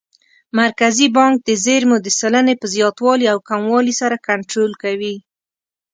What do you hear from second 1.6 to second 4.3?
زېرمو د سلنې په زیاتوالي او کموالي سره